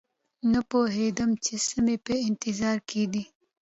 [0.51, 3.23] نه پوهېدم چې څه مې په انتظار کې دي